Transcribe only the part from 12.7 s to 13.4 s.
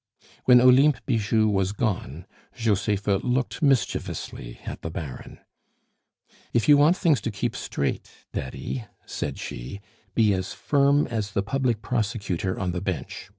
the bench.